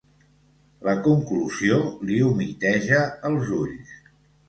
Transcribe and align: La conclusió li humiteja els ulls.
La 0.87 0.95
conclusió 1.09 1.79
li 2.09 2.19
humiteja 2.31 3.07
els 3.33 3.57
ulls. 3.63 3.97